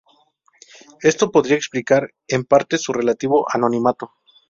[1.03, 4.09] Esto podría explicar en parte su relativo anonimato.